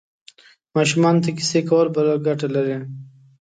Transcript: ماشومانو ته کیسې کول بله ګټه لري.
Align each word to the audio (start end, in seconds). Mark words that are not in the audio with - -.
ماشومانو 0.75 1.23
ته 1.23 1.29
کیسې 1.37 1.61
کول 1.69 1.87
بله 1.95 2.13
ګټه 2.27 2.47
لري. 2.55 2.77